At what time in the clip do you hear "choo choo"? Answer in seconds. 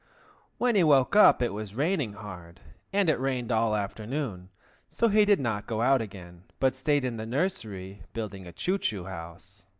8.51-9.05